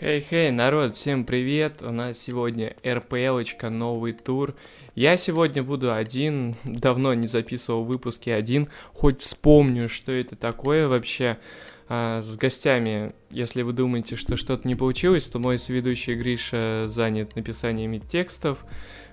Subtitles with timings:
[0.00, 1.82] Хей-хей, народ, всем привет!
[1.82, 4.54] У нас сегодня РПЛочка, новый тур.
[4.94, 11.36] Я сегодня буду один, давно не записывал выпуски один, хоть вспомню, что это такое вообще.
[11.86, 17.36] А, с гостями, если вы думаете, что что-то не получилось, то мой соведущий Гриша занят
[17.36, 18.64] написаниями текстов.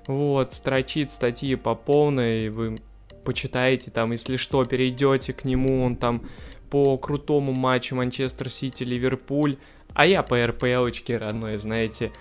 [0.08, 2.82] Вот, строчит статьи по полной, вы
[3.26, 6.24] почитаете там, если что, перейдете к нему, он там
[6.70, 9.58] по крутому матчу Манчестер Сити-Ливерпуль,
[9.98, 12.12] а я по РПЛочке родной, знаете,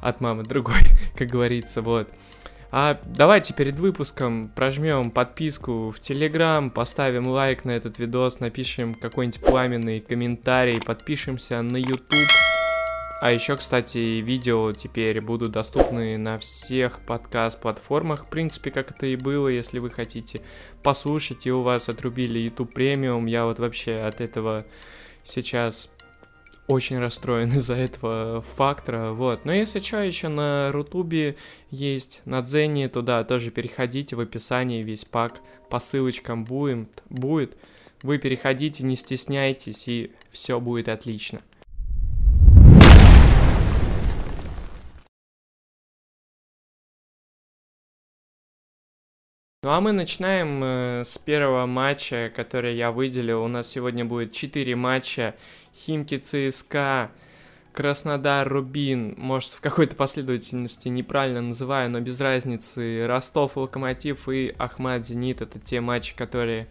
[0.00, 0.80] от мамы другой,
[1.16, 2.10] как говорится, вот.
[2.70, 9.40] А давайте перед выпуском прожмем подписку в Телеграм, поставим лайк на этот видос, напишем какой-нибудь
[9.40, 12.28] пламенный комментарий, подпишемся на YouTube.
[13.22, 18.26] А еще, кстати, видео теперь будут доступны на всех подкаст-платформах.
[18.26, 20.42] В принципе, как это и было, если вы хотите
[20.82, 23.24] послушать, и у вас отрубили YouTube премиум.
[23.24, 24.66] Я вот вообще от этого
[25.22, 25.88] сейчас
[26.66, 29.44] очень расстроен из-за этого фактора, вот.
[29.44, 31.36] Но если что, еще на Рутубе
[31.70, 37.56] есть, на Дзене, туда тоже переходите в описании, весь пак по ссылочкам будет, будет.
[38.02, 41.40] Вы переходите, не стесняйтесь, и все будет отлично.
[49.64, 53.42] Ну а мы начинаем э, с первого матча, который я выделил.
[53.42, 55.36] У нас сегодня будет 4 матча.
[55.74, 57.10] Химки ЦСКА,
[57.72, 59.14] Краснодар, Рубин.
[59.16, 63.06] Может, в какой-то последовательности неправильно называю, но без разницы.
[63.06, 65.40] Ростов, Локомотив и Ахмад, Зенит.
[65.40, 66.66] Это те матчи, которые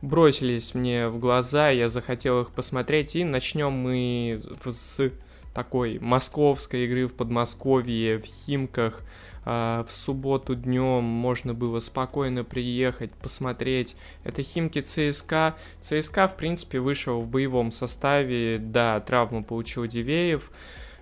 [0.00, 1.70] бросились мне в глаза.
[1.70, 3.16] Я захотел их посмотреть.
[3.16, 5.10] И начнем мы с
[5.52, 9.02] такой московской игры в Подмосковье, в Химках.
[9.44, 13.96] А, в субботу днем можно было спокойно приехать, посмотреть.
[14.24, 15.56] Это Химки ЦСКА.
[15.80, 18.58] ЦСКА, в принципе, вышел в боевом составе.
[18.58, 20.50] Да, травму получил Дивеев.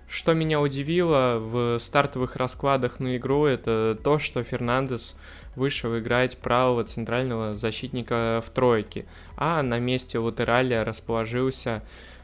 [0.07, 5.15] Что меня удивило в стартовых раскладах на игру, это то, что Фернандес
[5.55, 9.05] вышел играть правого центрального защитника в тройке,
[9.37, 11.83] а на месте латераля расположился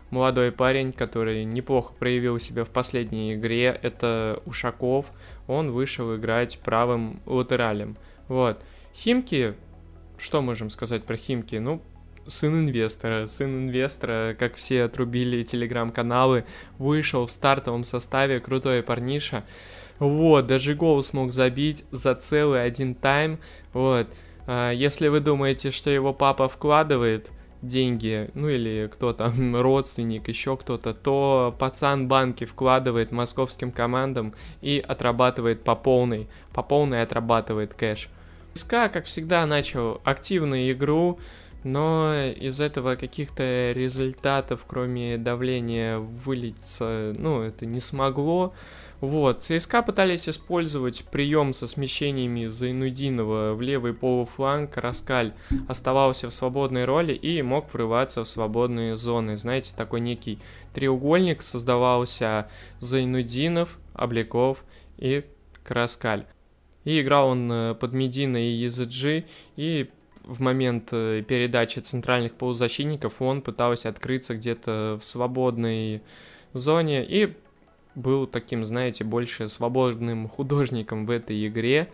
[0.10, 5.06] молодой парень, который неплохо проявил себя в последней игре, это Ушаков,
[5.48, 7.98] он вышел играть правым латералем.
[8.28, 8.62] Вот.
[8.94, 9.56] Химки,
[10.18, 11.56] что можем сказать про Химки?
[11.56, 11.82] Ну,
[12.28, 13.26] сын инвестора.
[13.28, 16.46] Сын инвестора, как все отрубили телеграм-каналы,
[16.78, 19.44] вышел в стартовом составе, крутой парниша.
[20.00, 23.40] Вот, даже гол смог забить за целый один тайм.
[23.74, 24.08] Вот.
[24.48, 27.32] А, если вы думаете, что его папа вкладывает,
[27.68, 34.84] деньги, ну или кто там, родственник, еще кто-то, то пацан банки вкладывает московским командам и
[34.86, 38.10] отрабатывает по полной, по полной отрабатывает кэш.
[38.54, 41.20] СКА, как всегда, начал активную игру,
[41.66, 48.54] но из этого каких-то результатов, кроме давления, вылиться, ну, это не смогло.
[49.02, 55.34] Вот, ЦСКА пытались использовать прием со смещениями Зайнудинова в левый полуфланг, Раскаль
[55.68, 59.38] оставался в свободной роли и мог врываться в свободные зоны.
[59.38, 60.40] Знаете, такой некий
[60.74, 64.64] треугольник создавался Зайнудинов, Обликов
[64.98, 65.26] и
[65.64, 66.26] Краскаль.
[66.86, 69.26] И играл он э, под Медина и EZG,
[69.56, 69.90] и
[70.24, 76.02] в момент э, передачи центральных полузащитников он пытался открыться где-то в свободной
[76.54, 77.36] зоне и
[77.96, 81.90] был таким, знаете, больше свободным художником в этой игре,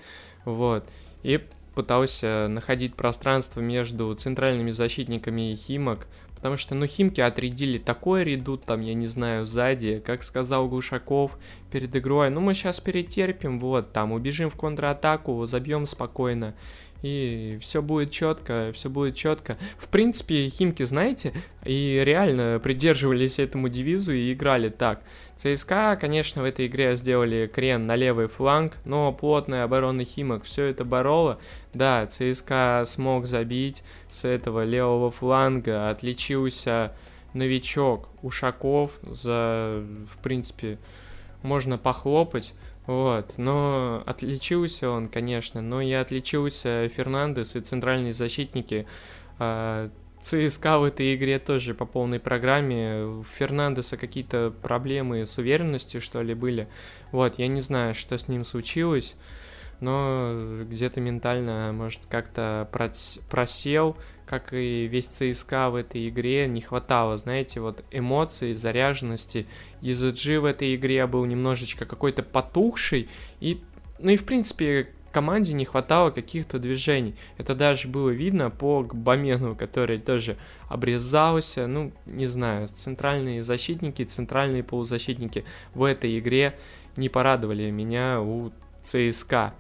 [0.45, 0.85] вот,
[1.23, 1.39] и
[1.75, 8.63] пытался находить пространство между центральными защитниками и Химок, потому что, ну, Химки отрядили такой редут,
[8.65, 11.37] там, я не знаю, сзади, как сказал Глушаков
[11.71, 16.53] перед игрой, ну, мы сейчас перетерпим, вот, там, убежим в контратаку, забьем спокойно,
[17.01, 19.57] и все будет четко, все будет четко.
[19.77, 21.33] В принципе, Химки, знаете,
[21.65, 25.01] и реально придерживались этому девизу и играли так.
[25.35, 30.65] ЦСКА, конечно, в этой игре сделали крен на левый фланг, но плотная оборона Химок все
[30.65, 31.39] это бороло.
[31.73, 36.93] Да, ЦСКА смог забить с этого левого фланга, отличился
[37.33, 39.83] новичок Ушаков за,
[40.13, 40.77] в принципе,
[41.41, 42.53] можно похлопать.
[42.87, 48.87] Вот, но отличился он, конечно, но и отличился Фернандес и центральные защитники.
[49.37, 49.89] А,
[50.21, 53.03] ЦСКА в этой игре тоже по полной программе.
[53.03, 56.67] У Фернандеса какие-то проблемы с уверенностью, что ли, были.
[57.11, 59.15] Вот, я не знаю, что с ним случилось,
[59.81, 62.69] но где-то ментально, может, как-то
[63.29, 69.47] просел, как и весь ЦСКА в этой игре, не хватало, знаете, вот эмоций, заряженности.
[69.81, 73.09] EZG в этой игре был немножечко какой-то потухший,
[73.41, 73.61] и,
[73.99, 77.15] ну и в принципе, команде не хватало каких-то движений.
[77.37, 80.37] Это даже было видно по Гбамену, который тоже
[80.69, 81.67] обрезался.
[81.67, 85.43] Ну, не знаю, центральные защитники, центральные полузащитники
[85.73, 86.57] в этой игре
[86.95, 88.51] не порадовали меня у
[88.83, 89.53] ЦСКА.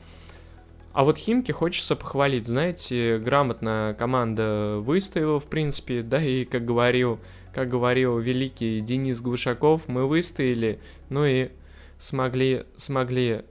[0.93, 2.47] А вот Химки хочется похвалить.
[2.47, 7.19] Знаете, грамотно команда выстояла, в принципе, да, и как говорил,
[7.53, 11.49] как говорил великий Денис Глушаков, мы выстояли, ну и
[11.97, 13.43] смогли, смогли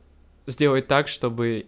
[0.47, 1.67] сделать так, чтобы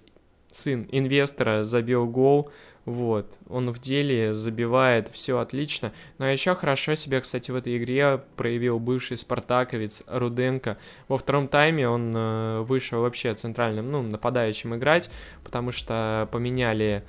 [0.50, 2.50] сын инвестора забил гол,
[2.84, 5.92] вот, он в деле забивает, все отлично.
[6.18, 10.78] Но еще хорошо себя, кстати, в этой игре проявил бывший спартаковец Руденко.
[11.06, 15.10] Во втором тайме он э, вышел вообще центральным, ну, нападающим играть,
[15.44, 17.04] потому что поменяли,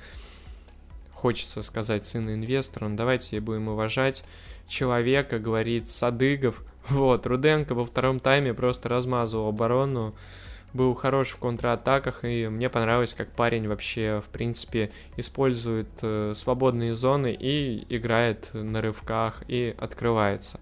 [1.12, 2.88] хочется сказать, сына инвестора.
[2.88, 4.24] Ну, давайте будем уважать
[4.68, 6.64] человека, говорит Садыгов.
[6.90, 10.14] Вот, Руденко во втором тайме просто размазывал оборону
[10.74, 16.96] был хорош в контратаках, и мне понравилось, как парень вообще, в принципе, использует э, свободные
[16.96, 20.60] зоны и играет на рывках и открывается.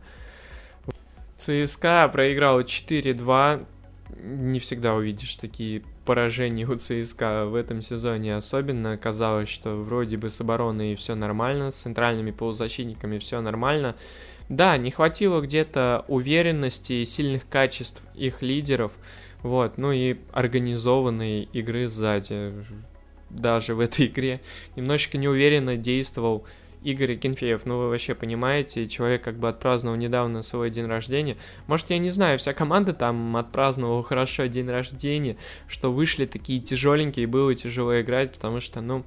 [1.38, 3.66] ЦСКА проиграл 4-2.
[4.24, 8.36] Не всегда увидишь такие поражения у ЦСКА в этом сезоне.
[8.36, 13.96] Особенно казалось, что вроде бы с обороной все нормально, с центральными полузащитниками все нормально.
[14.50, 18.92] Да, не хватило где-то уверенности и сильных качеств их лидеров–
[19.44, 22.54] вот, ну и организованные игры сзади.
[23.30, 24.42] Даже в этой игре
[24.76, 26.46] немножечко неуверенно действовал
[26.84, 27.66] Игорь Кенфеев.
[27.66, 31.38] Ну, вы вообще понимаете, человек как бы отпраздновал недавно свой день рождения.
[31.68, 37.24] Может, я не знаю, вся команда там отпраздновала хорошо день рождения, что вышли такие тяжеленькие,
[37.24, 39.06] и было тяжело играть, потому что, ну,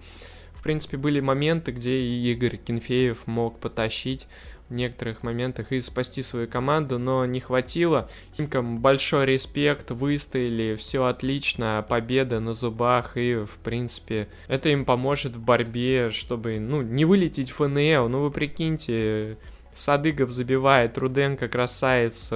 [0.54, 4.26] в принципе, были моменты, где и Игорь Кенфеев мог потащить
[4.70, 8.08] некоторых моментах и спасти свою команду, но не хватило.
[8.37, 15.37] Химкам большой респект, выстояли, все отлично, победа на зубах, и, в принципе, это им поможет
[15.37, 18.08] в борьбе, чтобы, ну, не вылететь в ФНЛ.
[18.08, 19.37] Ну, вы прикиньте,
[19.75, 22.31] Садыгов забивает, Руденко красавец,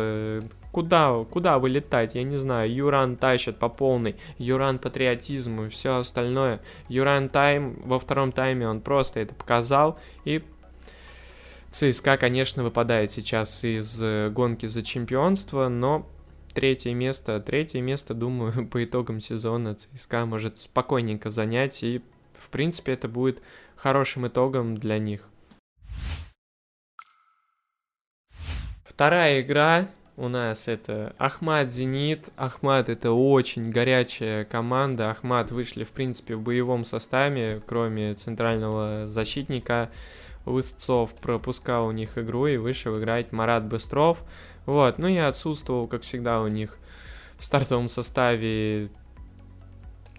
[0.73, 6.61] куда, куда вылетать, я не знаю, Юран тащит по полной, Юран патриотизм и все остальное.
[6.89, 10.43] Юран тайм, во втором тайме он просто это показал, и
[11.71, 16.09] ЦСКА, конечно, выпадает сейчас из э, гонки за чемпионство, но
[16.55, 22.03] третье место, третье место, думаю, по итогам сезона ЦСКА может спокойненько занять, и,
[22.39, 23.43] в принципе, это будет
[23.77, 25.29] хорошим итогом для них.
[28.85, 32.31] Вторая игра у нас это Ахмат Зенит.
[32.37, 35.11] Ахмат это очень горячая команда.
[35.11, 39.91] Ахмат вышли, в принципе, в боевом составе, кроме центрального защитника.
[40.49, 44.19] Лысцов пропускал у них игру и вышел играть Марат Быстров.
[44.67, 46.79] Вот, ну я отсутствовал, как всегда, у них
[47.39, 48.91] в стартовом составе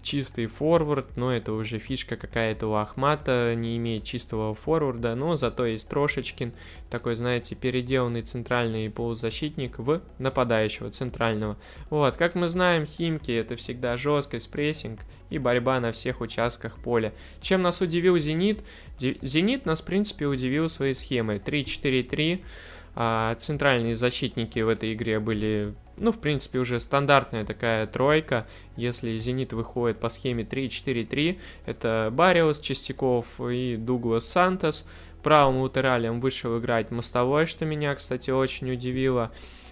[0.01, 5.65] чистый форвард, но это уже фишка какая-то у Ахмата, не имеет чистого форварда, но зато
[5.65, 6.53] есть Трошечкин,
[6.89, 11.57] такой, знаете, переделанный центральный полузащитник в нападающего центрального.
[11.89, 17.13] Вот, как мы знаем, Химки это всегда жесткость, прессинг и борьба на всех участках поля.
[17.41, 18.61] Чем нас удивил Зенит?
[18.99, 22.41] Зенит нас, в принципе, удивил своей схемой 3-4-3,
[23.01, 28.45] а центральные защитники в этой игре были, ну, в принципе, уже стандартная такая тройка.
[28.75, 34.85] Если «Зенит» выходит по схеме 3-4-3, это Бариус, Чистяков и Дуглас Сантос.
[35.23, 39.31] Правым латералем вышел играть Мостовой, что меня, кстати, очень удивило,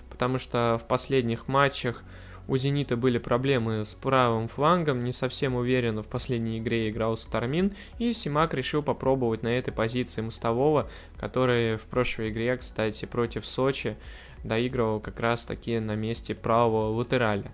[0.10, 2.04] потому что в последних матчах
[2.48, 7.74] у «Зенита» были проблемы с правым флангом, не совсем уверенно в последней игре играл Стармин,
[8.00, 13.98] и Симак решил попробовать на этой позиции мостового, который в прошлой игре, кстати, против Сочи
[14.44, 17.52] доигрывал как раз таки на месте правого латераля.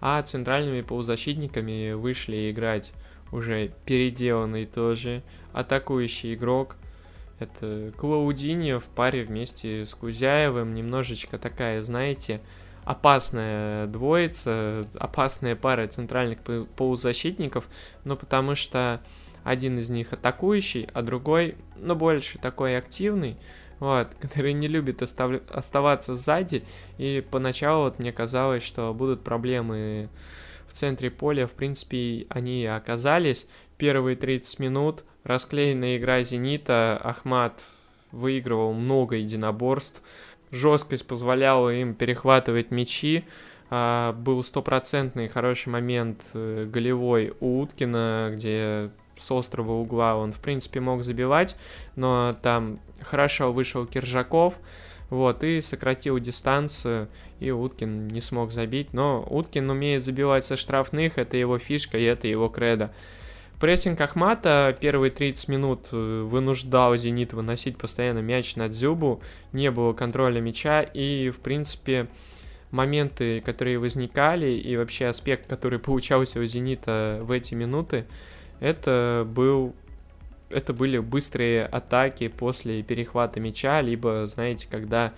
[0.00, 2.92] А центральными полузащитниками вышли играть
[3.32, 5.22] уже переделанный тоже
[5.52, 6.76] атакующий игрок.
[7.38, 10.74] Это Клаудиньо в паре вместе с Кузяевым.
[10.74, 12.40] Немножечко такая, знаете,
[12.86, 16.38] опасная двоица, опасная пара центральных
[16.76, 17.68] полузащитников,
[18.04, 19.02] но потому что
[19.42, 23.36] один из них атакующий, а другой, ну, больше такой активный,
[23.80, 25.42] вот, который не любит остав...
[25.50, 26.64] оставаться сзади,
[26.96, 30.08] и поначалу вот мне казалось, что будут проблемы
[30.68, 33.46] в центре поля, в принципе, они и оказались.
[33.78, 37.64] Первые 30 минут расклеенная игра «Зенита», Ахмат
[38.12, 40.02] выигрывал много единоборств,
[40.50, 43.24] жесткость позволяла им перехватывать мячи.
[43.68, 50.40] А, был стопроцентный хороший момент э, голевой у Уткина, где с острого угла он, в
[50.40, 51.56] принципе, мог забивать,
[51.96, 54.54] но там хорошо вышел Киржаков,
[55.08, 58.92] Вот, и сократил дистанцию, и Уткин не смог забить.
[58.92, 62.92] Но Уткин умеет забивать со штрафных, это его фишка, и это его кредо.
[63.60, 69.22] Прессинг Ахмата первые 30 минут э, вынуждал «Зенит» выносить постоянно мяч на Дзюбу,
[69.52, 72.08] не было контроля мяча, и, в принципе,
[72.70, 78.04] моменты, которые возникали, и вообще аспект, который получался у «Зенита» в эти минуты,
[78.60, 79.74] это был
[80.48, 85.12] это были быстрые атаки после перехвата мяча, либо, знаете, когда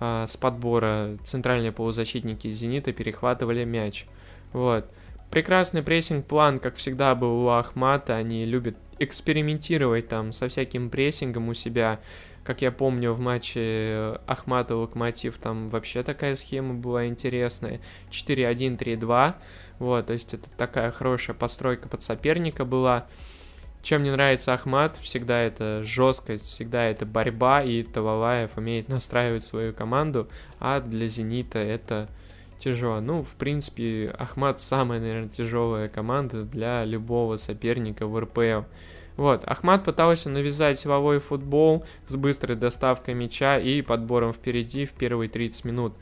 [0.00, 4.06] а, с подбора центральные полузащитники «Зенита» перехватывали мяч.
[4.52, 4.90] Вот.
[5.30, 8.16] Прекрасный прессинг-план, как всегда, был у Ахмата.
[8.16, 12.00] Они любят экспериментировать там со всяким прессингом у себя.
[12.44, 17.80] Как я помню, в матче Ахмата Локомотив там вообще такая схема была интересная.
[18.10, 19.34] 4-1-3-2.
[19.80, 23.06] Вот, то есть это такая хорошая постройка под соперника была.
[23.82, 29.72] Чем мне нравится Ахмат, всегда это жесткость, всегда это борьба, и Талалаев умеет настраивать свою
[29.72, 30.28] команду,
[30.58, 32.08] а для Зенита это
[32.58, 33.00] тяжело.
[33.00, 38.66] Ну, в принципе, Ахмат самая, наверное, тяжелая команда для любого соперника в РПЛ.
[39.16, 45.30] Вот, Ахмат пытался навязать силовой футбол с быстрой доставкой мяча и подбором впереди в первые
[45.30, 45.94] 30 минут.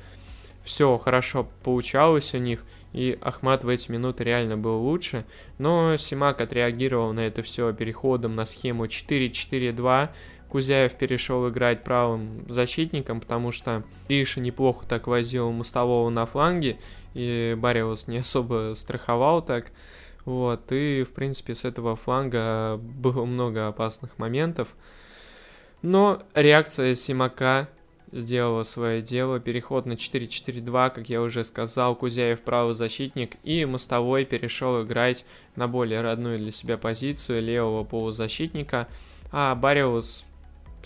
[0.65, 5.27] Все хорошо получалось у них, и Ахмат в эти минуты реально был лучше,
[5.59, 10.09] но Симак отреагировал на это все переходом на схему 4-4-2,
[10.55, 16.79] Кузяев перешел играть правым защитником, потому что Риша неплохо так возил Мостового на фланге,
[17.13, 19.73] и Бариус не особо страховал так.
[20.25, 24.69] Вот, и, в принципе, с этого фланга было много опасных моментов.
[25.83, 27.69] Но реакция Симака
[28.13, 29.41] сделала свое дело.
[29.41, 35.25] Переход на 4-4-2, как я уже сказал, Кузяев правый защитник, и Мостовой перешел играть
[35.57, 38.87] на более родную для себя позицию левого полузащитника,
[39.33, 40.27] а Бариус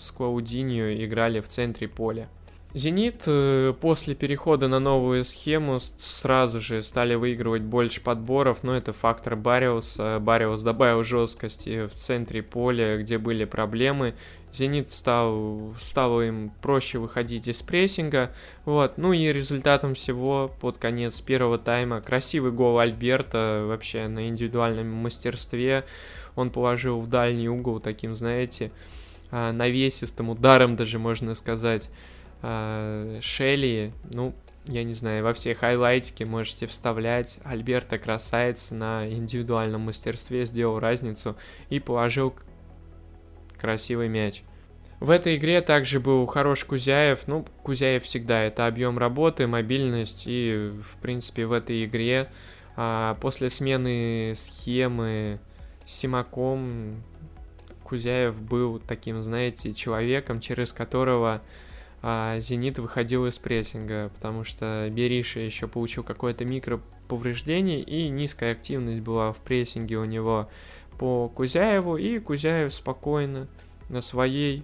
[0.01, 2.29] с Клаудиньо играли в центре поля.
[2.75, 8.93] Зенит э, после перехода на новую схему сразу же стали выигрывать больше подборов, но это
[8.93, 10.19] фактор Бариуса.
[10.19, 14.13] Бариус добавил жесткости в центре поля, где были проблемы.
[14.51, 18.31] Зенит стал, стало им проще выходить из прессинга.
[18.65, 18.99] Вот.
[18.99, 25.85] Ну и результатом всего под конец первого тайма красивый гол Альберта вообще на индивидуальном мастерстве.
[26.35, 28.71] Он положил в дальний угол таким, знаете,
[29.31, 31.89] а, навесистым ударом даже можно сказать.
[32.41, 34.33] А, Шелли, ну,
[34.65, 37.39] я не знаю, во все хайлайтики можете вставлять.
[37.43, 41.35] Альберта красавец на индивидуальном мастерстве сделал разницу
[41.69, 42.33] и положил
[43.59, 44.43] красивый мяч.
[44.99, 47.21] В этой игре также был хорош Кузяев.
[47.27, 52.29] Ну, Кузяев всегда это объем работы, мобильность и, в принципе, в этой игре
[52.75, 55.39] а, после смены схемы
[55.85, 57.01] Симаком
[57.89, 61.41] Кузяев был таким, знаете, человеком, через которого
[62.03, 69.01] а, Зенит выходил из прессинга, потому что Бериша еще получил какое-то микроповреждение, и низкая активность
[69.01, 70.49] была в прессинге у него
[70.99, 73.47] по Кузяеву, и Кузяев спокойно
[73.89, 74.63] на своей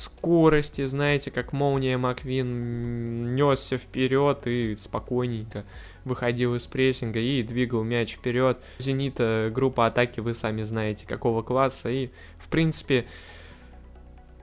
[0.00, 5.64] скорости, знаете, как молния Маквин несся вперед и спокойненько
[6.04, 8.58] выходил из прессинга и двигал мяч вперед.
[8.78, 12.10] Зенита группа атаки вы сами знаете какого класса и
[12.50, 13.06] принципе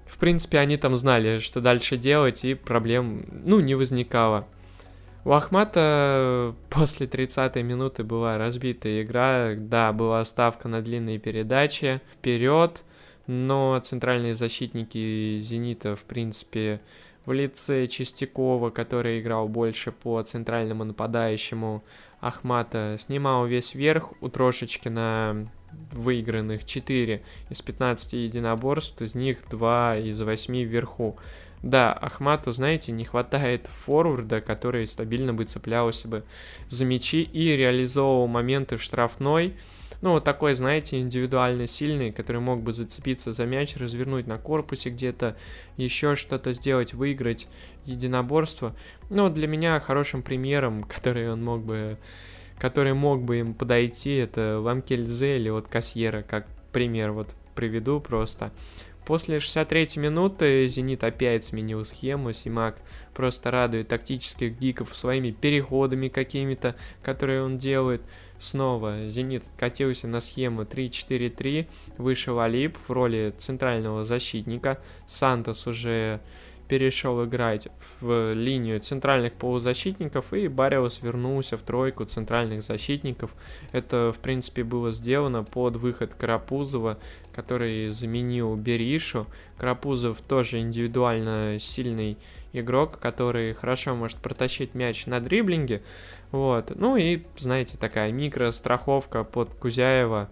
[0.08, 4.48] в принципе они там знали, что дальше делать и проблем ну не возникало.
[5.26, 12.84] У Ахмата после 30-й минуты была разбитая игра, да, была ставка на длинные передачи вперед,
[13.28, 16.82] но центральные защитники «Зенита», в принципе,
[17.26, 21.84] в лице Чистякова, который играл больше по центральному нападающему
[22.22, 25.52] Ахмата, снимал весь верх у Трошечкина
[25.92, 31.18] выигранных 4 из 15 единоборств, из них 2 из 8 вверху.
[31.64, 36.24] Да, Ахмату, знаете, не хватает форварда, который стабильно бы цеплялся бы
[36.70, 39.56] за мячи и реализовывал моменты в штрафной,
[40.02, 44.90] ну, вот такой, знаете, индивидуально сильный, который мог бы зацепиться за мяч, развернуть на корпусе
[44.90, 45.36] где-то,
[45.76, 47.48] еще что-то сделать, выиграть
[47.86, 48.76] единоборство.
[49.10, 51.98] Ну, для меня хорошим примером, который он мог бы
[52.60, 58.52] который мог бы им подойти, это Ламкельзе или вот Кассьера, как пример вот приведу просто.
[59.08, 62.78] После 63 минуты Зенит опять сменил схему, Симак
[63.14, 68.02] просто радует тактических гиков своими переходами какими-то, которые он делает.
[68.38, 76.20] Снова Зенит откатился на схему 3-4-3, вышел Алип в роли центрального защитника, Сантос уже
[76.68, 77.68] перешел играть
[78.02, 83.34] в линию центральных полузащитников, и Бариус вернулся в тройку центральных защитников.
[83.72, 86.98] Это, в принципе, было сделано под выход Карапузова,
[87.34, 89.28] который заменил Беришу.
[89.58, 92.18] Карапузов тоже индивидуально сильный
[92.54, 95.82] игрок, который хорошо может протащить мяч на дриблинге.
[96.32, 96.72] Вот.
[96.76, 100.30] Ну и, знаете, такая микростраховка под Кузяева.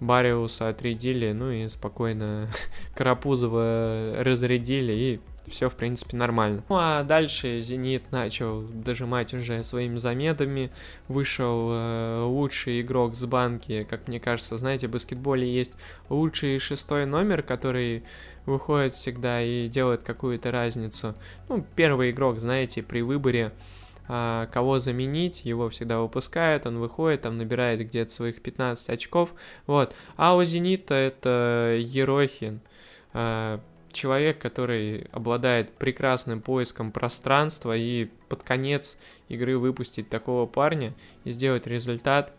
[0.00, 2.48] Бариуса отрядили, ну и спокойно
[2.96, 6.62] Карапузова разрядили, и все, в принципе, нормально.
[6.68, 10.70] Ну а дальше Зенит начал дожимать уже своими заметами.
[11.08, 13.86] Вышел э, лучший игрок с банки.
[13.88, 15.72] Как мне кажется, знаете, в баскетболе есть
[16.08, 18.04] лучший шестой номер, который
[18.46, 21.14] выходит всегда и делает какую-то разницу.
[21.48, 23.52] Ну, первый игрок, знаете, при выборе
[24.52, 29.32] кого заменить, его всегда выпускают, он выходит, там набирает где-то своих 15 очков,
[29.66, 29.94] вот.
[30.16, 32.60] А у Зенита это Ерохин,
[33.12, 33.60] а,
[33.92, 38.96] человек, который обладает прекрасным поиском пространства и под конец
[39.28, 42.34] игры выпустить такого парня и сделать результат,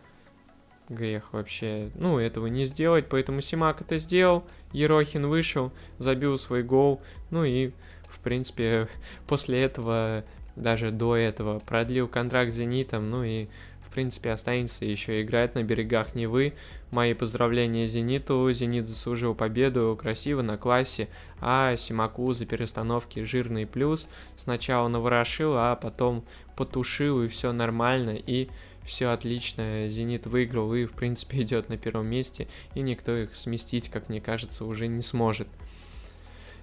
[0.90, 7.02] грех вообще, ну, этого не сделать, поэтому Симак это сделал, Ерохин вышел, забил свой гол,
[7.30, 7.72] ну и,
[8.10, 8.90] в принципе,
[9.28, 10.26] после этого
[10.62, 13.48] даже до этого продлил контракт с «Зенитом», ну и,
[13.82, 16.54] в принципе, останется еще играть на берегах Невы.
[16.92, 24.08] Мои поздравления «Зениту», «Зенит» заслужил победу красиво на классе, а Симаку за перестановки жирный плюс.
[24.36, 26.24] Сначала наворошил, а потом
[26.56, 28.50] потушил, и все нормально, и
[28.86, 33.90] все отлично, Зенит выиграл и, в принципе, идет на первом месте, и никто их сместить,
[33.90, 35.48] как мне кажется, уже не сможет.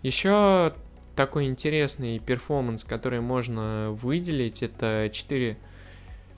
[0.03, 0.73] Еще
[1.19, 5.57] такой интересный перформанс, который можно выделить, это 4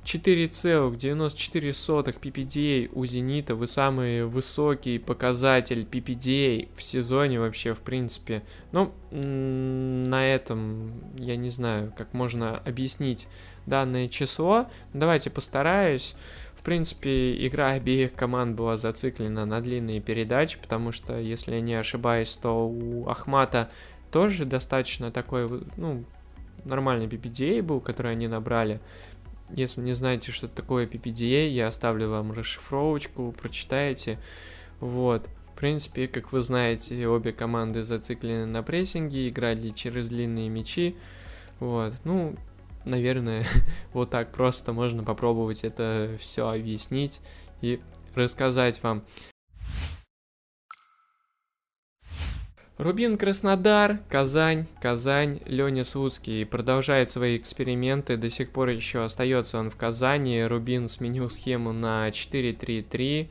[0.03, 8.43] 4,94 PPDA у Зенита, вы самый высокий показатель PPDA в сезоне вообще, в принципе.
[8.73, 13.29] Ну, на этом я не знаю, как можно объяснить
[13.67, 14.71] данное число.
[14.95, 16.17] Давайте постараюсь.
[16.61, 21.75] В принципе, игра обеих команд была зациклена на длинные передачи, потому что, если я не
[21.75, 23.71] ошибаюсь, то у Ахмата
[24.11, 26.05] тоже достаточно такой, ну,
[26.65, 28.81] нормальный PPDA был, который они набрали.
[29.51, 34.19] Если не знаете, что такое PPDA, я оставлю вам расшифровочку, прочитаете.
[34.79, 35.29] Вот.
[35.53, 40.97] В принципе, как вы знаете, обе команды зациклены на прессинге, играли через длинные мячи.
[41.59, 41.95] Вот.
[42.05, 42.37] Ну,
[42.85, 43.45] наверное,
[43.93, 47.21] вот так просто можно попробовать это все объяснить
[47.61, 47.81] и
[48.15, 49.03] рассказать вам.
[52.81, 59.69] Рубин Краснодар, Казань, Казань, Леня Слуцкий продолжает свои эксперименты, до сих пор еще остается он
[59.69, 63.29] в Казани, Рубин сменил схему на 4-3-3,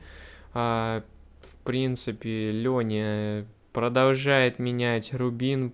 [0.54, 1.02] а,
[1.42, 5.12] в принципе, Леня продолжает менять.
[5.12, 5.72] Рубин,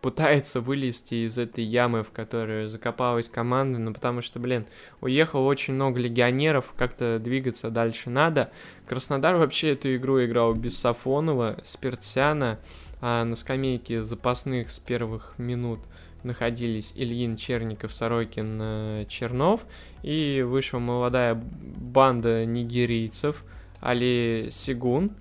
[0.00, 4.66] пытается вылезти из этой ямы, в которую закопалась команда, ну потому что, блин,
[5.00, 8.50] уехало очень много легионеров, как-то двигаться дальше надо.
[8.86, 12.58] Краснодар вообще эту игру играл без Сафонова, Спиртсяна,
[13.00, 15.80] а на скамейке запасных с первых минут
[16.22, 19.64] находились Ильин, Черников, Сорокин, э, Чернов,
[20.02, 23.44] и вышла молодая банда нигерийцев,
[23.80, 25.12] Али Сигун,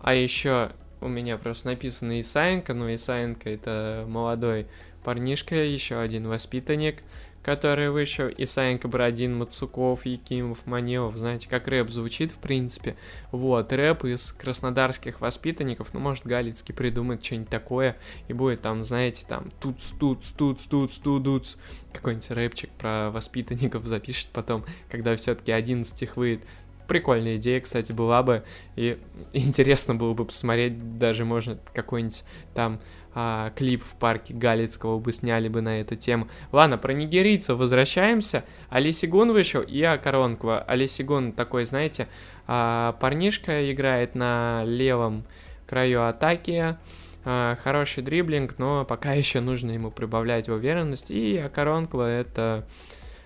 [0.00, 4.66] а еще у меня просто написано Исаенко, но Исаенко это молодой
[5.02, 7.02] парнишка, еще один воспитанник,
[7.42, 12.96] который вышел, Исаенко, Бородин, Мацуков, Якимов, Маневов, знаете, как рэп звучит, в принципе.
[13.32, 17.96] Вот, рэп из краснодарских воспитанников, ну, может, Галицкий придумает что-нибудь такое,
[18.28, 21.56] и будет там, знаете, там, тут, тут, тут, тут, тут,
[21.92, 26.44] какой-нибудь рэпчик про воспитанников запишет потом, когда все-таки один стих выйдет.
[26.92, 28.42] Прикольная идея, кстати, была бы,
[28.76, 28.98] и
[29.32, 32.80] интересно было бы посмотреть, даже можно какой-нибудь там
[33.14, 36.28] а, клип в парке Галицкого бы сняли бы на эту тему.
[36.52, 38.44] Ладно, про нигерийцев возвращаемся.
[38.68, 40.60] Алисигун вышел и Акаронква.
[40.60, 42.08] Алисигун такой, знаете,
[42.46, 45.24] а, парнишка играет на левом
[45.66, 46.76] краю атаки.
[47.24, 51.10] А, хороший дриблинг, но пока еще нужно ему прибавлять уверенность.
[51.10, 52.66] И Акаронква это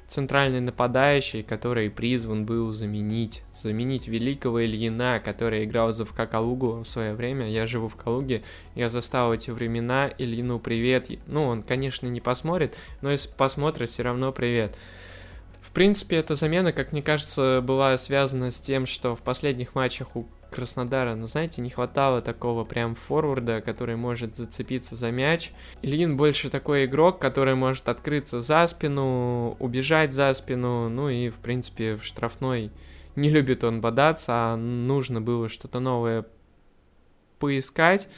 [0.09, 6.89] центральный нападающий, который призван был заменить, заменить великого Ильина, который играл за ФК Калугу в
[6.89, 7.49] свое время.
[7.49, 8.43] Я живу в Калуге,
[8.75, 10.11] я застал эти времена.
[10.19, 11.11] Ильину привет.
[11.27, 14.77] Ну, он, конечно, не посмотрит, но если посмотрит, все равно привет.
[15.61, 20.17] В принципе, эта замена, как мне кажется, была связана с тем, что в последних матчах
[20.17, 25.53] у Краснодара, но, знаете, не хватало такого прям форварда, который может зацепиться за мяч.
[25.83, 31.37] Ильин больше такой игрок, который может открыться за спину, убежать за спину, ну и, в
[31.37, 32.71] принципе, в штрафной
[33.17, 36.27] не любит он бодаться, а нужно было что-то новое
[37.39, 38.09] поискать,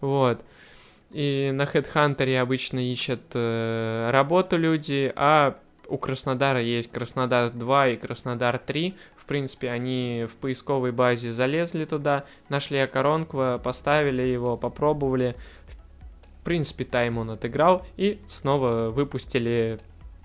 [0.00, 0.44] вот.
[1.10, 7.96] И на HeadHunter обычно ищут э, работу люди, а у Краснодара есть Краснодар 2 и
[7.96, 8.94] Краснодар 3.
[9.16, 15.34] В принципе, они в поисковой базе залезли туда, нашли окоронку, поставили его, попробовали.
[16.40, 19.80] В принципе, тайм он отыграл и снова выпустили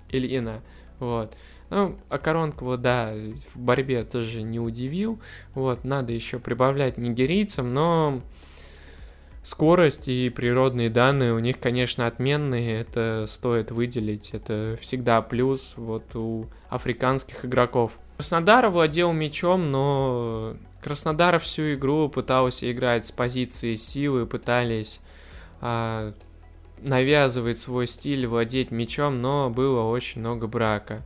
[0.10, 0.62] Ильина.
[1.00, 1.36] Вот.
[1.70, 3.14] Ну, Окоронкова, да,
[3.54, 5.20] в борьбе тоже не удивил.
[5.56, 8.22] Вот, надо еще прибавлять нигерийцам, но
[9.44, 16.16] скорость и природные данные у них, конечно, отменные, это стоит выделить, это всегда плюс вот
[16.16, 17.92] у африканских игроков.
[18.18, 25.02] Краснодар владел мячом, но Краснодар всю игру пытался играть с позиции силы, пытались
[25.62, 26.14] а,
[26.82, 31.02] навязывать свой стиль, владеть мячом, но было очень много брака.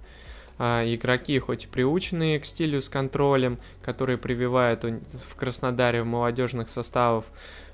[0.59, 6.69] А, игроки, хоть и приученные к стилю с контролем, которые прививают в Краснодаре в молодежных
[6.69, 7.25] составах,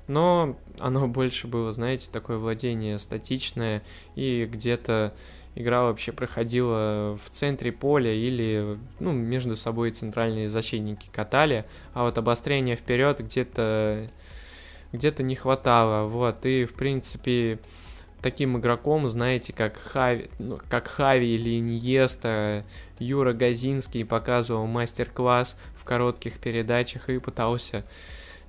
[0.06, 3.82] но оно больше было, знаете, такое владение статичное,
[4.14, 5.14] и где-то
[5.54, 12.18] игра вообще проходила в центре поля или ну, между собой центральные защитники катали, а вот
[12.18, 14.10] обострение вперед где-то
[14.92, 17.58] где-то не хватало, вот, и в принципе
[18.24, 22.64] таким игроком, знаете, как Хави, ну, как Хави или Иньеста,
[22.98, 27.84] Юра Газинский показывал мастер-класс в коротких передачах и пытался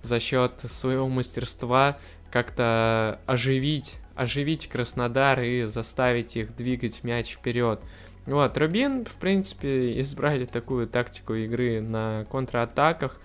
[0.05, 1.97] за счет своего мастерства
[2.31, 7.81] как-то оживить, оживить Краснодар и заставить их двигать мяч вперед.
[8.25, 13.19] Вот, Рубин, в принципе, избрали такую тактику игры на контратаках.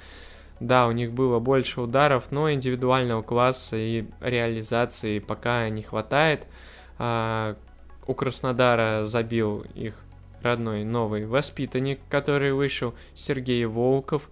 [0.60, 6.46] Да, у них было больше ударов, но индивидуального класса и реализации пока не хватает.
[6.98, 7.56] А,
[8.06, 9.98] у Краснодара забил их
[10.42, 14.28] родной новый воспитанник, который вышел, Сергей Волков.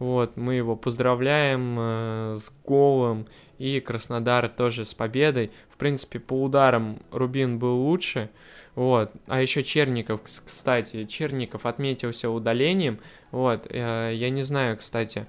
[0.00, 3.26] Вот, мы его поздравляем э, с голом
[3.58, 5.50] и Краснодар тоже с победой.
[5.68, 8.30] В принципе, по ударам Рубин был лучше.
[8.74, 9.12] Вот.
[9.26, 12.98] А еще Черников, кстати, Черников отметился удалением.
[13.30, 13.66] Вот.
[13.68, 15.26] Э, я не знаю, кстати.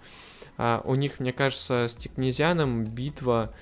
[0.57, 3.53] Э, у них, мне кажется, с Тикнезианом битва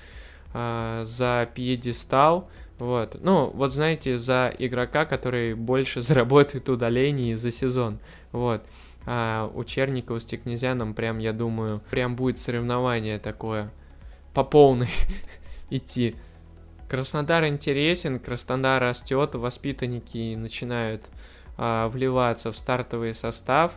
[0.53, 2.51] э, за пьедестал.
[2.77, 3.17] Вот.
[3.19, 7.97] Ну, вот знаете, за игрока, который больше заработает удалений за сезон.
[8.31, 8.61] Вот.
[9.05, 13.71] А у Черникова с Тикнезяном прям, я думаю, прям будет соревнование такое
[14.33, 14.89] по полной
[15.69, 16.15] идти.
[16.87, 21.09] Краснодар интересен, Краснодар растет, воспитанники начинают
[21.57, 23.73] а, вливаться в стартовый состав.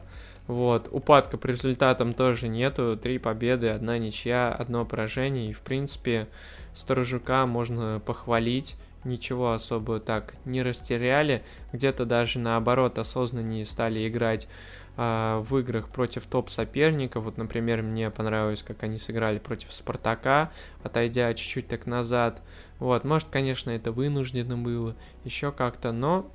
[0.47, 2.99] Вот, упадка по результатам тоже нету.
[3.01, 5.51] Три победы, одна ничья, одно поражение.
[5.51, 6.29] И, в принципе,
[6.75, 8.77] Сторожука можно похвалить.
[9.05, 11.43] Ничего особо так не растеряли.
[11.73, 14.49] Где-то даже наоборот осознаннее стали играть
[14.97, 17.25] в играх против топ-соперников.
[17.25, 20.51] Вот, например, мне понравилось, как они сыграли против Спартака,
[20.83, 22.43] отойдя чуть-чуть так назад.
[22.79, 26.31] Вот, может, конечно, это вынуждено было, еще как-то, но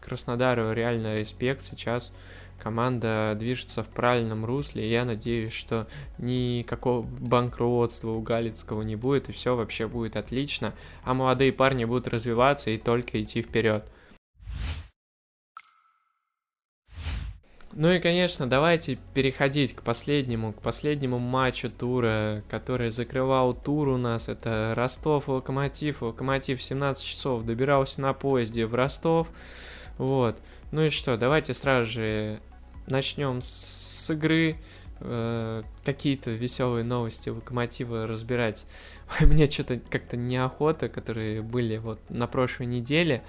[0.00, 2.12] Краснодару реально респект сейчас.
[2.62, 5.86] Команда движется в правильном русле, и я надеюсь, что
[6.18, 12.08] никакого банкротства у Галицкого не будет, и все вообще будет отлично, а молодые парни будут
[12.08, 13.84] развиваться и только идти вперед.
[17.76, 23.96] Ну и, конечно, давайте переходить к последнему, к последнему матчу тура, который закрывал тур у
[23.96, 24.28] нас.
[24.28, 26.02] Это Ростов, Локомотив.
[26.02, 29.26] Локомотив 17 часов добирался на поезде в Ростов.
[29.98, 30.36] Вот.
[30.70, 32.40] Ну и что, давайте сразу же
[32.86, 34.56] начнем с игры.
[35.00, 38.66] Э, какие-то веселые новости Локомотива разбирать.
[39.20, 43.24] Мне что-то как-то неохота, которые были вот на прошлой неделе.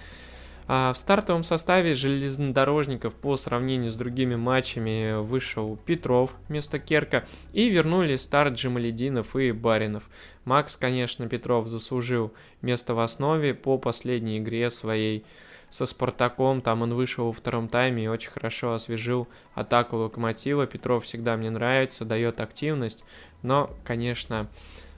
[0.67, 7.69] А в стартовом составе железнодорожников по сравнению с другими матчами вышел Петров вместо Керка и
[7.69, 10.09] вернули старт Джамалединов и Баринов.
[10.43, 15.23] Макс, конечно, Петров заслужил место в основе по последней игре своей
[15.69, 16.61] со Спартаком.
[16.61, 20.65] Там он вышел во втором тайме и очень хорошо освежил атаку Локомотива.
[20.65, 23.03] Петров всегда мне нравится, дает активность,
[23.43, 24.47] но, конечно,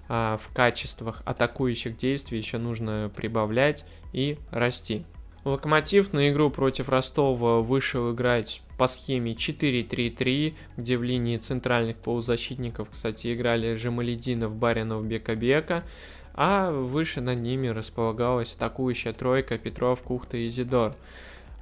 [0.08, 5.03] а, в качествах атакующих действий еще нужно прибавлять и расти.
[5.47, 12.89] Локомотив на игру против Ростова вышел играть по схеме 4-3-3, где в линии центральных полузащитников,
[12.91, 15.86] кстати, играли Жемалединов, Баринов, Бека-Бека,
[16.33, 20.95] а выше над ними располагалась атакующая тройка Петров, Кухта и Зидор.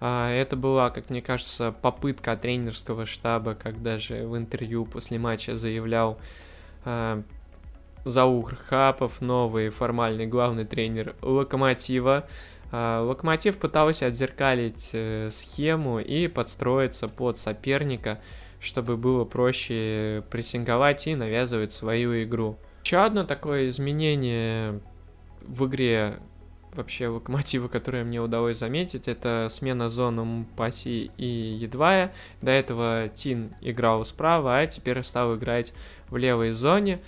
[0.01, 5.55] А, это была, как мне кажется, попытка тренерского штаба, как даже в интервью после матча
[5.55, 6.17] заявлял
[6.85, 7.21] а,
[8.03, 12.27] Заур Хапов, новый формальный главный тренер Локомотива,
[12.71, 18.19] Локомотив пытался отзеркалить э, схему и подстроиться под соперника,
[18.59, 22.57] чтобы было проще прессинговать и навязывать свою игру.
[22.83, 24.81] Еще одно такое изменение
[25.41, 26.19] в игре
[26.75, 32.13] вообще локомотива, которые мне удалось заметить, это смена зон Паси и Едвая.
[32.41, 35.73] До этого Тин играл справа, а теперь стал играть
[36.09, 36.99] в левой зоне.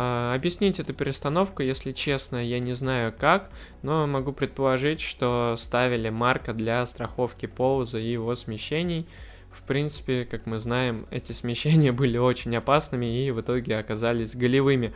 [0.00, 3.50] А, объяснить эту перестановку, если честно, я не знаю как,
[3.82, 9.08] но могу предположить, что ставили Марка для страховки Поуза и его смещений.
[9.50, 14.92] В принципе, как мы знаем, эти смещения были очень опасными и в итоге оказались голевыми.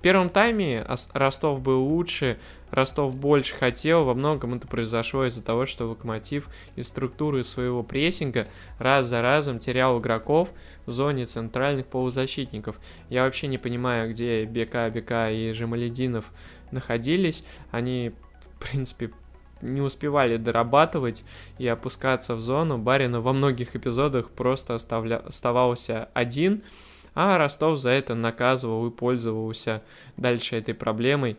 [0.00, 2.38] Первом тайме Ростов был лучше,
[2.70, 8.46] Ростов больше хотел, во многом это произошло из-за того, что Локомотив из структуры своего прессинга
[8.78, 10.50] раз за разом терял игроков
[10.86, 12.78] в зоне центральных полузащитников.
[13.08, 16.26] Я вообще не понимаю, где Бека, Бека и Жемалединов
[16.70, 17.42] находились.
[17.72, 18.12] Они,
[18.54, 19.10] в принципе,
[19.62, 21.24] не успевали дорабатывать
[21.58, 22.78] и опускаться в зону.
[22.78, 25.16] Барина во многих эпизодах просто оставля...
[25.16, 26.62] оставался один,
[27.20, 29.82] а Ростов за это наказывал и пользовался
[30.16, 31.36] дальше этой проблемой.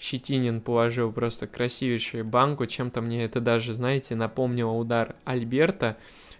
[0.00, 5.98] Щетинин положил просто красивейшую банку, чем-то мне это даже, знаете, напомнило удар Альберта,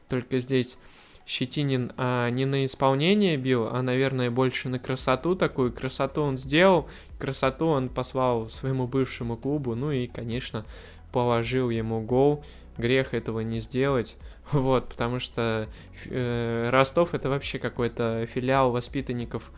[0.08, 0.78] только здесь
[1.26, 5.70] Щетинин а, не на исполнение бил, а, наверное, больше на красоту такую.
[5.70, 10.64] Красоту он сделал, красоту он послал своему бывшему клубу, ну и, конечно,
[11.12, 12.42] положил ему гол.
[12.78, 14.16] Грех этого не сделать.
[14.52, 15.68] Вот, потому что
[16.06, 19.50] э, Ростов это вообще какой-то филиал воспитанников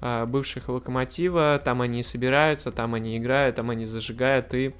[0.00, 1.60] э, бывших Локомотива.
[1.64, 4.74] Там они собираются, там они играют, там они зажигают и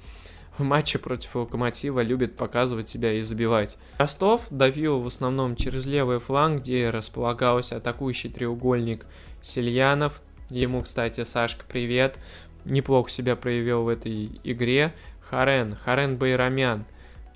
[0.57, 3.77] в матче против Локомотива любит показывать себя и забивать.
[3.97, 9.05] Ростов давил в основном через левый фланг, где располагался атакующий треугольник
[9.41, 10.21] Сельянов.
[10.49, 12.19] Ему, кстати, Сашка, привет.
[12.63, 14.93] Неплохо себя проявил в этой игре.
[15.19, 16.85] Харен, Харен Байрамян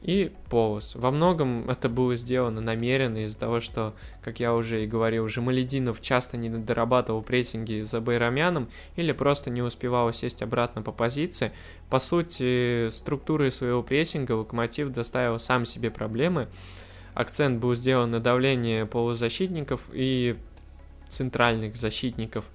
[0.02, 0.96] и Полос.
[0.96, 6.02] Во многом это было сделано намеренно из-за того, что, как я уже и говорил, Жемалединов
[6.02, 11.52] часто не дорабатывал прессинги за Байрамяном или просто не успевал сесть обратно по позиции.
[11.90, 16.48] По сути, структурой своего прессинга Локомотив доставил сам себе проблемы.
[17.14, 20.38] Акцент был сделан на давление полузащитников и
[21.10, 22.46] центральных защитников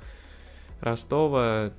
[0.81, 1.73] Ростова,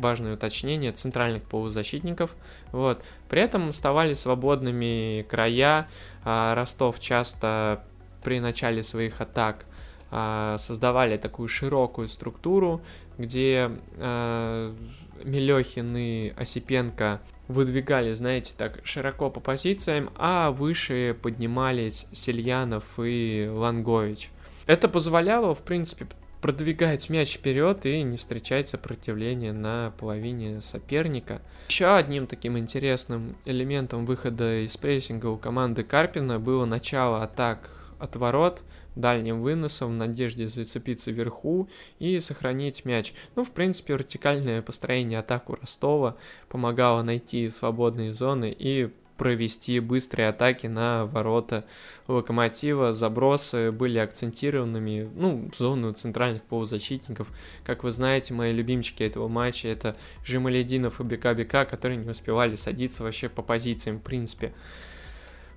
[0.00, 2.34] важное уточнение, центральных полузащитников.
[2.72, 3.02] Вот.
[3.28, 5.88] При этом оставались свободными края.
[6.24, 7.84] А, Ростов часто
[8.24, 9.64] при начале своих атак
[10.10, 12.82] а, создавали такую широкую структуру,
[13.18, 14.74] где а,
[15.22, 24.30] Мелехин и Осипенко выдвигали, знаете, так широко по позициям, а выше поднимались Сельянов и Лангович.
[24.66, 26.06] Это позволяло, в принципе,
[26.40, 31.42] продвигать мяч вперед и не встречать сопротивления на половине соперника.
[31.68, 38.16] Еще одним таким интересным элементом выхода из прессинга у команды Карпина было начало атак от
[38.16, 38.62] ворот
[38.96, 43.14] дальним выносом в надежде зацепиться вверху и сохранить мяч.
[43.36, 46.16] Ну, в принципе, вертикальное построение атаку Ростова
[46.48, 51.66] помогало найти свободные зоны и провести быстрые атаки на ворота
[52.08, 52.94] Локомотива.
[52.94, 57.28] Забросы были акцентированными, ну, в зону центральных полузащитников.
[57.62, 63.02] Как вы знаете, мои любимчики этого матча это Жималединов и Бека-Бека, которые не успевали садиться
[63.02, 64.54] вообще по позициям, в принципе.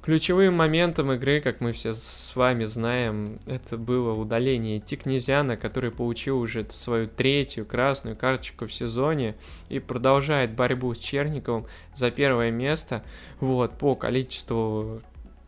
[0.04, 6.40] Ключевым моментом игры, как мы все с вами знаем, это было удаление Тикнезяна, который получил
[6.40, 9.38] уже свою третью красную карточку в сезоне
[9.70, 13.02] и продолжает борьбу с Черниковым за первое место
[13.40, 15.02] вот, по количеству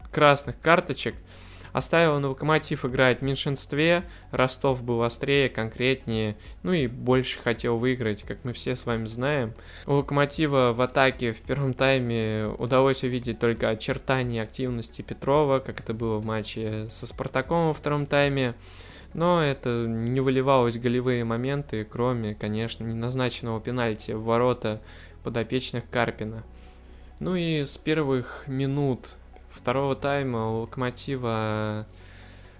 [0.09, 1.15] красных карточек.
[1.75, 8.23] Оставил на Локомотив играть в меньшинстве, Ростов был острее, конкретнее, ну и больше хотел выиграть,
[8.23, 9.53] как мы все с вами знаем.
[9.85, 15.93] У Локомотива в атаке в первом тайме удалось увидеть только очертания активности Петрова, как это
[15.93, 18.55] было в матче со Спартаком во втором тайме.
[19.13, 24.81] Но это не выливалось в голевые моменты, кроме, конечно, неназначенного пенальти в ворота
[25.25, 26.45] подопечных Карпина.
[27.19, 29.17] Ну и с первых минут
[29.55, 31.87] второго тайма у Локомотива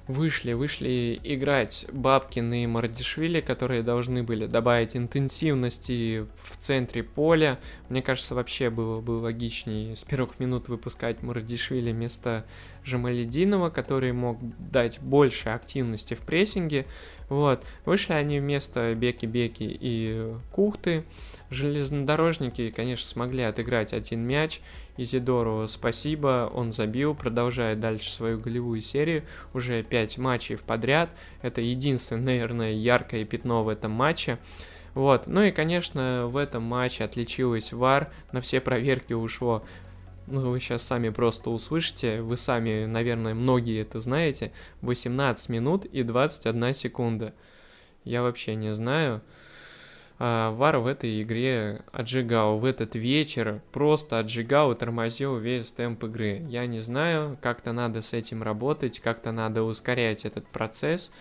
[0.07, 7.59] вышли, вышли играть Бабкин и Мардишвили, которые должны были добавить интенсивности в центре поля.
[7.89, 12.45] Мне кажется, вообще было бы логичнее с первых минут выпускать Мардишвили вместо
[12.83, 16.85] Жамалединова, который мог дать больше активности в прессинге.
[17.29, 17.65] Вот.
[17.85, 21.05] Вышли они вместо Беки-Беки и Кухты.
[21.49, 24.61] Железнодорожники, конечно, смогли отыграть один мяч.
[24.97, 29.23] Изидору спасибо, он забил, продолжает дальше свою голевую серию.
[29.53, 31.09] Уже 5 матчей подряд.
[31.41, 34.37] Это единственное, наверное, яркое пятно в этом матче.
[34.93, 35.27] Вот.
[35.27, 38.11] Ну и, конечно, в этом матче отличилась ВАР.
[38.31, 39.65] На все проверки ушло
[40.27, 46.03] ну, вы сейчас сами просто услышите, вы сами, наверное, многие это знаете, 18 минут и
[46.03, 47.33] 21 секунда.
[48.03, 49.21] Я вообще не знаю.
[50.17, 56.05] А Вар в этой игре отжигал в этот вечер, просто отжигал и тормозил весь темп
[56.05, 56.45] игры.
[56.47, 61.11] Я не знаю, как-то надо с этим работать, как-то надо ускорять этот процесс.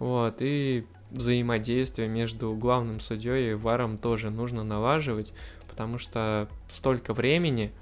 [0.00, 5.32] Вот, и взаимодействие между главным судьей и Варом тоже нужно налаживать,
[5.68, 7.72] потому что столько времени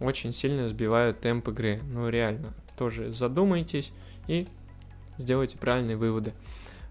[0.00, 1.80] очень сильно сбивают темп игры.
[1.90, 3.92] Ну, реально, тоже задумайтесь
[4.26, 4.46] и
[5.18, 6.32] сделайте правильные выводы.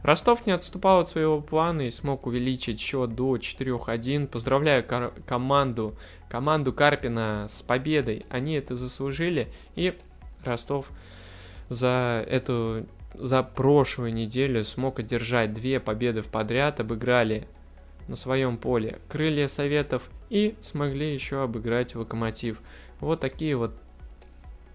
[0.02, 4.28] Ростов не отступал от своего плана и смог увеличить счет до 4-1.
[4.28, 4.86] Поздравляю
[5.26, 5.96] команду,
[6.30, 8.26] команду Карпина с победой.
[8.30, 9.48] Они это заслужили.
[9.76, 9.98] И
[10.44, 10.92] Ростов
[11.70, 12.86] за эту
[13.18, 17.48] за прошлую неделю смог одержать две победы в подряд, обыграли
[18.08, 22.62] на своем поле крылья советов и смогли еще обыграть локомотив.
[23.00, 23.74] Вот такие вот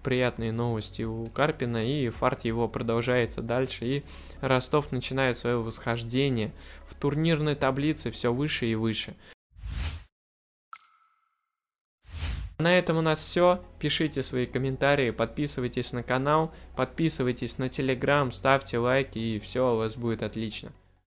[0.03, 4.03] приятные новости у Карпина, и фарт его продолжается дальше, и
[4.41, 6.51] Ростов начинает свое восхождение
[6.87, 9.15] в турнирной таблице все выше и выше.
[12.57, 13.59] На этом у нас все.
[13.79, 19.97] Пишите свои комментарии, подписывайтесь на канал, подписывайтесь на телеграм, ставьте лайки и все у вас
[19.97, 20.71] будет отлично.